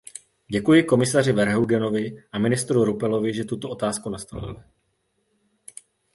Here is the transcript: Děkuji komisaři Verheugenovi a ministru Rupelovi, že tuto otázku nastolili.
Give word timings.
Děkuji 0.51 0.83
komisaři 0.83 1.31
Verheugenovi 1.31 2.23
a 2.31 2.39
ministru 2.39 2.83
Rupelovi, 2.85 3.33
že 3.33 3.43
tuto 3.43 3.69
otázku 3.69 4.09
nastolili. 4.09 4.55